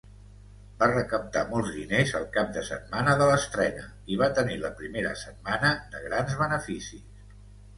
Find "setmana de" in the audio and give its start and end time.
2.69-3.27, 5.25-6.03